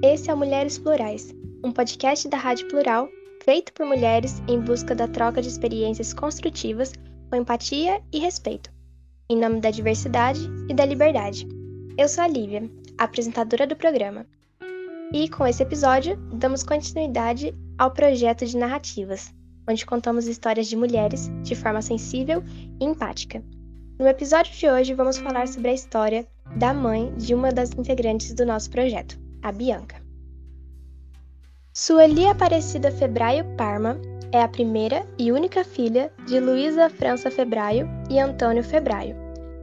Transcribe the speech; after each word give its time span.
Esse 0.00 0.30
é 0.30 0.34
o 0.34 0.36
Mulheres 0.36 0.78
Plurais, 0.78 1.34
um 1.64 1.72
podcast 1.72 2.28
da 2.28 2.36
Rádio 2.36 2.68
Plural, 2.68 3.08
feito 3.44 3.72
por 3.72 3.84
mulheres 3.84 4.40
em 4.46 4.60
busca 4.60 4.94
da 4.94 5.08
troca 5.08 5.42
de 5.42 5.48
experiências 5.48 6.14
construtivas 6.14 6.92
com 7.28 7.36
empatia 7.36 8.00
e 8.12 8.20
respeito, 8.20 8.70
em 9.28 9.36
nome 9.36 9.60
da 9.60 9.72
diversidade 9.72 10.40
e 10.68 10.74
da 10.74 10.84
liberdade. 10.84 11.48
Eu 11.98 12.08
sou 12.08 12.22
a 12.22 12.28
Lívia, 12.28 12.70
apresentadora 12.96 13.66
do 13.66 13.74
programa. 13.74 14.24
E 15.12 15.28
com 15.28 15.44
esse 15.44 15.64
episódio, 15.64 16.16
damos 16.32 16.62
continuidade 16.62 17.52
ao 17.76 17.90
projeto 17.90 18.46
de 18.46 18.56
narrativas, 18.56 19.34
onde 19.68 19.84
contamos 19.84 20.28
histórias 20.28 20.68
de 20.68 20.76
mulheres 20.76 21.28
de 21.42 21.56
forma 21.56 21.82
sensível 21.82 22.40
e 22.80 22.84
empática. 22.84 23.42
No 23.98 24.06
episódio 24.06 24.54
de 24.54 24.68
hoje, 24.68 24.94
vamos 24.94 25.18
falar 25.18 25.48
sobre 25.48 25.70
a 25.70 25.74
história 25.74 26.24
da 26.56 26.72
mãe 26.72 27.12
de 27.16 27.34
uma 27.34 27.52
das 27.52 27.70
integrantes 27.72 28.32
do 28.34 28.44
nosso 28.44 28.70
projeto, 28.70 29.18
a 29.42 29.52
Bianca. 29.52 29.96
Sueli 31.72 32.26
Aparecida 32.26 32.90
Febraio 32.90 33.44
Parma 33.56 34.00
é 34.32 34.42
a 34.42 34.48
primeira 34.48 35.06
e 35.18 35.30
única 35.30 35.64
filha 35.64 36.12
de 36.26 36.40
Luísa 36.40 36.90
França 36.90 37.30
Febraio 37.30 37.88
e 38.10 38.18
Antônio 38.18 38.64
Febraio. 38.64 39.16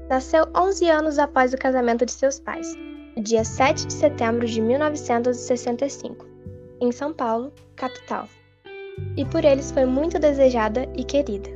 Nasceu 0.10 0.48
11 0.56 0.90
anos 0.90 1.20
após 1.20 1.54
o 1.54 1.58
casamento 1.58 2.06
de 2.06 2.12
seus 2.12 2.40
pais, 2.40 2.74
dia 3.18 3.44
7 3.44 3.88
de 3.88 3.94
setembro 3.94 4.48
de 4.48 4.62
1965, 4.62 6.26
em 6.80 6.92
São 6.92 7.14
Paulo, 7.14 7.52
capital. 7.76 8.28
E 9.18 9.26
por 9.26 9.44
eles 9.44 9.72
foi 9.72 9.86
muito 9.86 10.18
desejada 10.18 10.88
e 10.96 11.04
querida. 11.04 11.50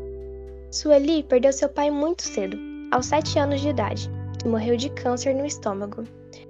Sueli 0.72 1.23
perdeu 1.23 1.53
seu 1.53 1.69
pai 1.69 1.89
muito 1.89 2.23
cedo, 2.23 2.57
aos 2.91 3.05
7 3.05 3.39
anos 3.39 3.61
de 3.61 3.69
idade, 3.69 4.11
que 4.39 4.47
morreu 4.47 4.77
de 4.77 4.89
câncer 4.89 5.35
no 5.35 5.45
estômago, 5.45 6.03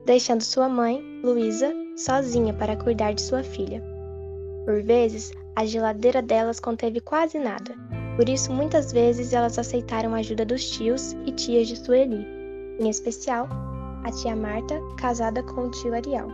deixando 0.05 0.41
sua 0.41 0.69
mãe, 0.69 1.03
Luísa, 1.23 1.73
sozinha 1.97 2.53
para 2.53 2.75
cuidar 2.75 3.13
de 3.13 3.21
sua 3.21 3.43
filha. 3.43 3.83
Por 4.65 4.83
vezes, 4.83 5.31
a 5.55 5.65
geladeira 5.65 6.21
delas 6.21 6.59
conteve 6.59 7.01
quase 7.01 7.39
nada, 7.39 7.73
por 8.15 8.29
isso 8.29 8.51
muitas 8.51 8.91
vezes 8.91 9.33
elas 9.33 9.57
aceitaram 9.57 10.13
a 10.13 10.17
ajuda 10.17 10.45
dos 10.45 10.69
tios 10.69 11.13
e 11.25 11.31
tias 11.31 11.67
de 11.67 11.75
Sueli, 11.75 12.25
em 12.79 12.89
especial 12.89 13.47
a 14.03 14.11
tia 14.11 14.35
Marta, 14.35 14.79
casada 14.97 15.43
com 15.43 15.67
o 15.67 15.71
tio 15.71 15.93
Ariel. 15.93 16.29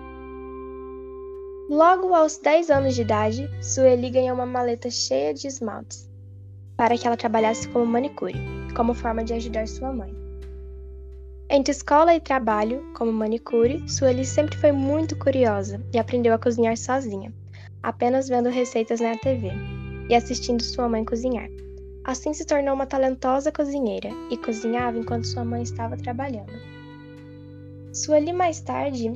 Logo 1.69 2.13
aos 2.13 2.37
10 2.37 2.69
anos 2.69 2.93
de 2.93 3.01
idade, 3.01 3.49
Sueli 3.61 4.11
ganhou 4.11 4.35
uma 4.35 4.45
maleta 4.45 4.89
cheia 4.91 5.33
de 5.33 5.47
esmaltes, 5.47 6.07
para 6.77 6.97
que 6.97 7.07
ela 7.07 7.17
trabalhasse 7.17 7.67
como 7.69 7.85
manicure, 7.85 8.35
como 8.75 8.93
forma 8.93 9.23
de 9.23 9.33
ajudar 9.33 9.67
sua 9.67 9.91
mãe. 9.91 10.24
Entre 11.49 11.71
escola 11.71 12.15
e 12.15 12.19
trabalho, 12.19 12.83
como 12.95 13.13
manicure, 13.13 13.87
Sueli 13.87 14.25
sempre 14.25 14.57
foi 14.57 14.71
muito 14.71 15.15
curiosa 15.15 15.79
e 15.93 15.99
aprendeu 15.99 16.33
a 16.33 16.39
cozinhar 16.39 16.75
sozinha, 16.75 17.31
apenas 17.83 18.27
vendo 18.27 18.49
receitas 18.49 18.99
na 18.99 19.15
TV 19.15 19.51
e 20.09 20.15
assistindo 20.15 20.63
sua 20.63 20.89
mãe 20.89 21.05
cozinhar. 21.05 21.47
Assim 22.03 22.33
se 22.33 22.45
tornou 22.45 22.73
uma 22.73 22.87
talentosa 22.87 23.51
cozinheira 23.51 24.09
e 24.31 24.37
cozinhava 24.37 24.97
enquanto 24.97 25.27
sua 25.27 25.45
mãe 25.45 25.61
estava 25.61 25.95
trabalhando. 25.95 26.53
Sueli 27.93 28.33
mais 28.33 28.59
tarde 28.59 29.13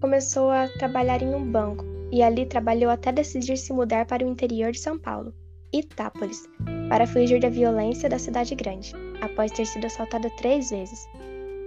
começou 0.00 0.50
a 0.50 0.68
trabalhar 0.68 1.20
em 1.20 1.34
um 1.34 1.44
banco 1.44 1.84
e 2.12 2.22
ali 2.22 2.46
trabalhou 2.46 2.90
até 2.90 3.10
decidir 3.10 3.56
se 3.56 3.72
mudar 3.72 4.06
para 4.06 4.24
o 4.24 4.28
interior 4.28 4.70
de 4.70 4.78
São 4.78 4.98
Paulo, 4.98 5.34
Itápolis, 5.72 6.48
para 6.88 7.06
fugir 7.06 7.40
da 7.40 7.48
violência 7.48 8.08
da 8.08 8.18
cidade 8.18 8.54
grande, 8.54 8.92
após 9.20 9.50
ter 9.50 9.66
sido 9.66 9.86
assaltada 9.86 10.30
três 10.36 10.70
vezes. 10.70 11.08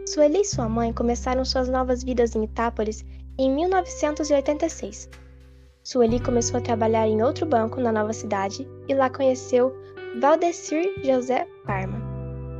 Sueli 0.08 0.42
e 0.42 0.46
sua 0.46 0.70
mãe 0.70 0.94
começaram 0.94 1.44
suas 1.44 1.68
novas 1.68 2.04
vidas 2.04 2.36
em 2.36 2.44
Itápolis 2.44 3.04
em 3.40 3.52
1986. 3.56 5.10
Sueli 5.84 6.20
começou 6.20 6.60
a 6.60 6.62
trabalhar 6.62 7.08
em 7.08 7.24
outro 7.24 7.44
banco 7.44 7.82
na 7.82 7.92
nova 7.92 8.14
cidade 8.14 8.68
e 8.88 8.94
lá 8.94 9.10
conheceu 9.10 9.76
Valdecir 10.22 10.94
José 11.04 11.48
Parma, 11.66 11.98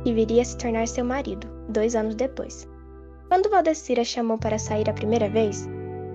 que 0.02 0.12
viria 0.12 0.42
a 0.42 0.44
se 0.44 0.58
tornar 0.58 0.88
seu 0.88 1.04
marido, 1.04 1.46
dois 1.68 1.94
anos 1.94 2.16
depois. 2.16 2.68
Quando 3.28 3.48
Valdecir 3.48 4.00
a 4.00 4.04
chamou 4.04 4.38
para 4.38 4.58
sair 4.58 4.90
a 4.90 4.94
primeira 4.94 5.28
vez, 5.28 5.68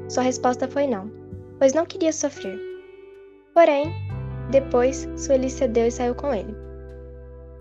sua 0.09 0.23
resposta 0.23 0.67
foi 0.67 0.85
não, 0.85 1.09
pois 1.57 1.73
não 1.73 1.85
queria 1.85 2.11
sofrer. 2.11 2.59
Porém, 3.53 3.89
depois, 4.51 5.07
Sueli 5.15 5.49
cedeu 5.49 5.87
e 5.87 5.91
saiu 5.91 6.13
com 6.13 6.33
ele. 6.33 6.53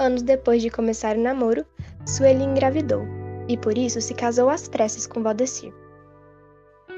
Anos 0.00 0.22
depois 0.22 0.60
de 0.60 0.70
começar 0.70 1.16
o 1.16 1.20
namoro, 1.20 1.64
Sueli 2.04 2.42
engravidou 2.42 3.19
e 3.50 3.56
por 3.56 3.76
isso 3.76 4.00
se 4.00 4.14
casou 4.14 4.48
às 4.48 4.68
pressas 4.68 5.08
com 5.08 5.24
Valdecir. 5.24 5.74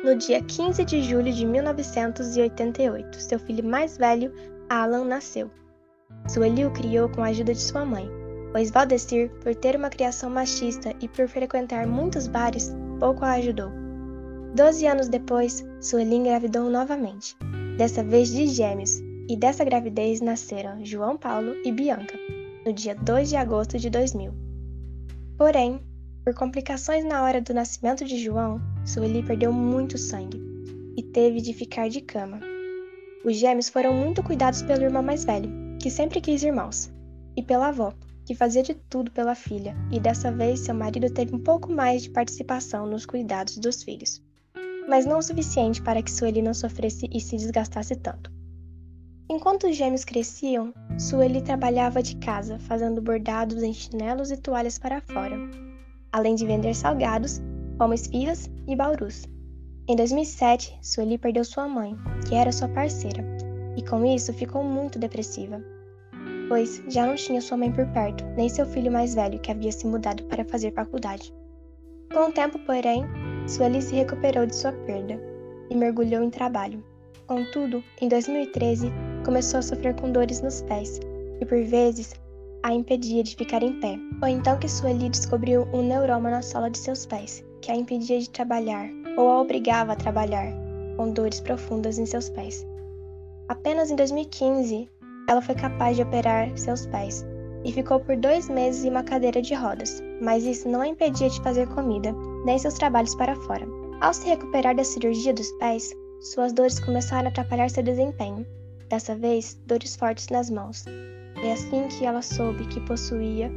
No 0.04 0.14
dia 0.14 0.42
15 0.42 0.84
de 0.84 1.02
julho 1.02 1.32
de 1.32 1.46
1988, 1.46 3.18
seu 3.22 3.38
filho 3.38 3.64
mais 3.64 3.96
velho, 3.96 4.30
Alan, 4.68 5.06
nasceu. 5.06 5.50
Sueli 6.28 6.66
o 6.66 6.70
criou 6.70 7.08
com 7.08 7.22
a 7.22 7.28
ajuda 7.28 7.54
de 7.54 7.60
sua 7.60 7.86
mãe, 7.86 8.06
pois 8.52 8.70
Valdecir, 8.70 9.30
por 9.40 9.54
ter 9.54 9.76
uma 9.76 9.88
criação 9.88 10.28
machista 10.28 10.94
e 11.00 11.08
por 11.08 11.26
frequentar 11.26 11.86
muitos 11.86 12.28
bares, 12.28 12.70
pouco 13.00 13.24
a 13.24 13.32
ajudou. 13.32 13.70
Doze 14.54 14.86
anos 14.86 15.08
depois, 15.08 15.64
Sueli 15.80 16.16
engravidou 16.16 16.69
novamente, 16.69 17.34
dessa 17.78 18.04
vez 18.04 18.30
de 18.30 18.46
gêmeos, 18.46 19.00
e 19.26 19.36
dessa 19.36 19.64
gravidez 19.64 20.20
nasceram 20.20 20.84
João 20.84 21.16
Paulo 21.16 21.54
e 21.64 21.72
Bianca, 21.72 22.19
no 22.66 22.74
dia 22.74 22.94
2 22.94 23.30
de 23.30 23.36
agosto 23.36 23.78
de 23.78 23.88
2000. 23.88 24.34
Porém, 25.38 25.80
por 26.25 26.34
complicações 26.34 27.05
na 27.05 27.22
hora 27.22 27.41
do 27.41 27.53
nascimento 27.53 28.05
de 28.05 28.22
João, 28.22 28.60
Sueli 28.84 29.22
perdeu 29.22 29.53
muito 29.53 29.99
sangue 29.99 30.41
e 30.97 31.03
teve 31.03 31.41
de 31.41 31.53
ficar 31.53 31.88
de 31.88 32.00
cama. 32.00 32.41
Os 33.25 33.37
gêmeos 33.37 33.69
foram 33.69 33.93
muito 33.93 34.22
cuidados 34.22 34.62
pelo 34.62 34.84
irmão 34.84 35.03
mais 35.03 35.25
velho, 35.25 35.50
que 35.81 35.91
sempre 35.91 36.21
quis 36.21 36.43
irmãos, 36.43 36.93
e 37.37 37.43
pela 37.43 37.69
avó, 37.69 37.93
que 38.25 38.34
fazia 38.34 38.62
de 38.62 38.75
tudo 38.75 39.11
pela 39.11 39.34
filha, 39.34 39.75
e 39.91 39.99
dessa 39.99 40.31
vez 40.31 40.61
seu 40.61 40.75
marido 40.75 41.11
teve 41.11 41.34
um 41.34 41.41
pouco 41.41 41.72
mais 41.72 42.03
de 42.03 42.11
participação 42.11 42.87
nos 42.87 43.05
cuidados 43.05 43.59
dos 43.59 43.82
filhos, 43.82 44.22
mas 44.88 45.05
não 45.05 45.19
o 45.19 45.22
suficiente 45.22 45.82
para 45.82 46.03
que 46.03 46.11
Sueli 46.11 46.41
não 46.41 46.55
sofresse 46.55 47.09
e 47.12 47.21
se 47.21 47.37
desgastasse 47.37 47.97
tanto. 47.97 48.31
Enquanto 49.28 49.66
os 49.66 49.77
gêmeos 49.77 50.05
cresciam, 50.05 50.72
Sueli 50.99 51.43
trabalhava 51.43 52.03
de 52.03 52.16
casa, 52.16 52.59
fazendo 52.61 53.00
bordados 53.00 53.62
em 53.62 53.72
chinelos 53.72 54.31
e 54.31 54.37
toalhas 54.37 54.78
para 54.78 55.00
fora, 55.00 55.37
além 56.12 56.34
de 56.34 56.47
vender 56.47 56.75
salgados, 56.75 57.41
como 57.78 57.95
esfirras 57.95 58.50
e 58.69 58.77
baurus. 58.77 59.27
Em 59.89 59.97
2007, 59.97 60.78
Sueli 60.81 61.19
perdeu 61.19 61.45
sua 61.45 61.67
mãe, 61.67 61.97
que 62.28 62.34
era 62.34 62.53
sua 62.53 62.69
parceira, 62.69 63.25
e 63.77 63.83
com 63.83 64.05
isso 64.05 64.33
ficou 64.33 64.62
muito 64.62 64.99
depressiva, 64.99 65.61
pois 66.49 66.83
já 66.89 67.06
não 67.06 67.17
tinha 67.17 67.41
sua 67.41 67.56
mãe 67.56 67.73
por 67.73 67.87
perto, 67.89 68.25
nem 68.37 68.49
seu 68.49 68.67
filho 68.67 68.93
mais 68.93 69.15
velho, 69.15 69.41
que 69.41 69.50
havia 69.50 69.73
se 69.73 69.87
mudado 69.87 70.23
para 70.25 70.45
fazer 70.45 70.73
faculdade. 70.73 71.34
Com 72.12 72.29
o 72.29 72.33
tempo, 72.33 72.59
porém, 72.61 73.05
Sueli 73.49 73.81
se 73.81 73.94
recuperou 73.94 74.47
de 74.47 74.55
sua 74.55 74.73
perda 74.73 75.19
e 75.71 75.75
mergulhou 75.75 76.23
em 76.23 76.31
trabalho. 76.31 76.84
Contudo, 77.27 77.83
em 78.00 78.09
2013, 78.09 78.93
começou 79.25 79.59
a 79.59 79.62
sofrer 79.62 79.94
com 79.94 80.12
dores 80.12 80.43
nos 80.43 80.61
pés 80.62 81.00
e, 81.41 81.47
por 81.47 81.62
vezes, 81.65 82.15
a 82.62 82.73
impedia 82.73 83.23
de 83.25 83.34
ficar 83.34 83.62
em 83.62 83.81
pé. 83.81 83.99
Foi 84.21 84.31
então 84.31 84.56
que 84.59 84.69
Sueli 84.69 85.09
descobriu 85.09 85.67
um 85.73 85.83
neuroma 85.83 86.31
na 86.31 86.43
sola 86.43 86.71
de 86.71 86.78
seus 86.78 87.05
pés, 87.05 87.45
que 87.61 87.73
a 87.73 87.77
impedia 87.77 88.21
de 88.21 88.31
trabalhar, 88.31 88.89
ou 89.17 89.28
a 89.31 89.41
obrigava 89.41 89.93
a 89.93 89.97
trabalhar, 89.97 90.53
com 90.97 91.11
dores 91.11 91.41
profundas 91.41 91.99
em 91.99 92.06
seus 92.06 92.28
pés. 92.28 92.65
Apenas 93.49 93.91
em 93.91 93.97
2015, 93.97 94.88
ela 95.29 95.43
foi 95.43 95.55
capaz 95.55 95.97
de 95.97 96.03
operar 96.03 96.56
seus 96.56 96.87
pés 96.87 97.26
e 97.64 97.73
ficou 97.73 98.00
por 98.00 98.17
dois 98.17 98.49
meses 98.49 98.85
em 98.85 98.91
uma 98.91 99.03
cadeira 99.03 99.43
de 99.43 99.55
rodas, 99.55 100.03
mas 100.20 100.44
isso 100.44 100.69
não 100.69 100.81
a 100.81 100.88
impedia 100.88 101.29
de 101.29 101.43
fazer 101.43 101.69
comida, 101.69 102.12
nem 102.44 102.58
seus 102.58 102.75
trabalhos 102.75 103.15
para 103.15 103.37
fora. 103.37 103.67
Ao 104.00 104.12
se 104.12 104.26
recuperar 104.26 104.75
da 104.75 104.85
cirurgia 104.85 105.32
dos 105.32 105.50
pés, 105.53 105.93
suas 106.20 106.53
dores 106.53 106.81
começaram 106.81 107.26
a 107.26 107.31
atrapalhar 107.31 107.70
seu 107.70 107.82
desempenho, 107.82 108.47
dessa 108.88 109.15
vez 109.15 109.58
dores 109.67 109.97
fortes 109.97 110.29
nas 110.29 110.50
mãos, 110.50 110.85
é 111.43 111.53
assim 111.53 111.89
que 111.89 112.06
ela 112.06 112.23
soube 112.23 112.67
que 112.69 112.81
possuía 112.81 113.50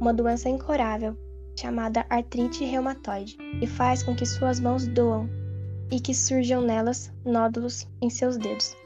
uma 0.00 0.14
doença 0.14 0.48
incurável 0.48 1.16
chamada 1.58 2.06
artrite 2.08 2.64
reumatoide, 2.64 3.36
que 3.58 3.66
faz 3.66 4.02
com 4.02 4.14
que 4.14 4.26
suas 4.26 4.60
mãos 4.60 4.86
doam 4.86 5.28
e 5.90 6.00
que 6.00 6.14
surjam 6.14 6.62
nelas 6.62 7.12
nódulos 7.24 7.86
em 8.00 8.10
seus 8.10 8.36
dedos. 8.36 8.76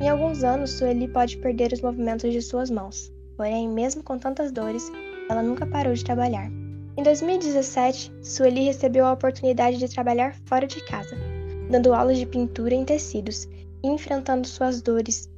Em 0.00 0.08
alguns 0.08 0.42
anos, 0.44 0.72
Sueli 0.72 1.08
pode 1.08 1.36
perder 1.38 1.72
os 1.72 1.80
movimentos 1.80 2.32
de 2.32 2.40
suas 2.40 2.70
mãos, 2.70 3.12
porém, 3.36 3.68
mesmo 3.68 4.02
com 4.02 4.18
tantas 4.18 4.52
dores, 4.52 4.90
ela 5.28 5.42
nunca 5.42 5.66
parou 5.66 5.92
de 5.92 6.04
trabalhar. 6.04 6.50
Em 6.96 7.02
2017, 7.02 8.12
Sueli 8.22 8.64
recebeu 8.64 9.04
a 9.04 9.12
oportunidade 9.12 9.76
de 9.76 9.88
trabalhar 9.88 10.34
fora 10.46 10.66
de 10.66 10.82
casa, 10.86 11.16
dando 11.70 11.92
aulas 11.92 12.18
de 12.18 12.26
pintura 12.26 12.74
em 12.74 12.84
tecidos 12.84 13.46
e 13.82 13.88
enfrentando 13.88 14.46
suas 14.46 14.80
dores 14.80 15.30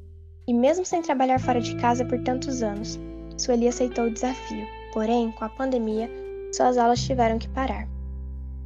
e 0.49 0.55
mesmo 0.55 0.85
sem 0.85 1.03
trabalhar 1.03 1.39
fora 1.39 1.61
de 1.61 1.77
casa 1.77 2.06
por 2.06 2.19
tantos 2.23 2.62
anos, 2.62 2.99
Sueli 3.37 3.69
aceitou 3.69 4.06
o 4.06 4.11
desafio. 4.11 4.67
Porém, 4.95 5.31
com 5.33 5.45
a 5.45 5.49
pandemia, 5.50 6.11
suas 6.50 6.79
aulas 6.79 7.05
tiveram 7.05 7.39
que 7.39 7.49
parar. 7.50 7.87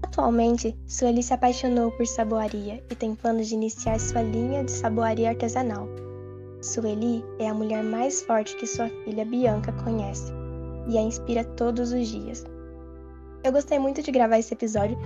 Atualmente, 0.00 0.78
Sueli 0.86 1.22
se 1.22 1.34
apaixonou 1.34 1.90
por 1.90 2.06
saboaria 2.06 2.82
e 2.88 2.94
tem 2.94 3.16
planos 3.16 3.48
de 3.48 3.54
iniciar 3.54 3.98
sua 3.98 4.22
linha 4.22 4.62
de 4.62 4.70
saboaria 4.70 5.30
artesanal. 5.30 5.88
Sueli 6.62 7.24
é 7.40 7.48
a 7.48 7.54
mulher 7.54 7.82
mais 7.82 8.22
forte 8.22 8.56
que 8.56 8.66
sua 8.66 8.88
filha 9.04 9.24
Bianca 9.24 9.72
conhece 9.72 10.32
e 10.86 10.96
a 10.96 11.02
inspira 11.02 11.42
todos 11.42 11.92
os 11.92 12.06
dias. 12.06 12.44
Eu 13.42 13.50
gostei 13.50 13.80
muito 13.80 14.00
de 14.00 14.12
gravar 14.12 14.38
esse 14.38 14.54
episódio 14.54 14.96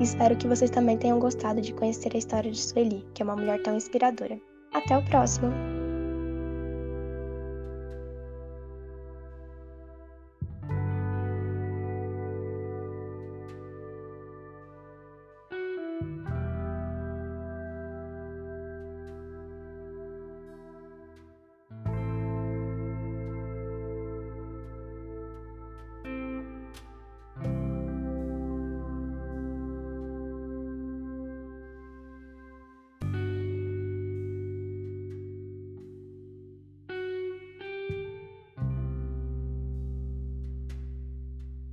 e 0.00 0.04
espero 0.04 0.34
que 0.36 0.48
vocês 0.48 0.70
também 0.70 0.96
tenham 0.96 1.18
gostado 1.18 1.60
de 1.60 1.74
conhecer 1.74 2.12
a 2.14 2.18
história 2.18 2.50
de 2.50 2.58
Sueli, 2.58 3.06
que 3.12 3.20
é 3.20 3.24
uma 3.24 3.36
mulher 3.36 3.62
tão 3.62 3.76
inspiradora. 3.76 4.40
Até 4.72 4.96
o 4.96 5.04
próximo! 5.04 5.81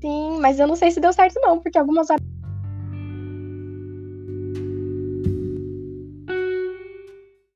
Sim, 0.02 0.40
mas 0.40 0.60
eu 0.60 0.68
não 0.68 0.76
sei 0.76 0.92
se 0.92 1.00
deu 1.00 1.12
certo 1.12 1.40
não, 1.42 1.60
porque 1.60 1.78
algumas 1.78 2.10
horas 2.10 2.24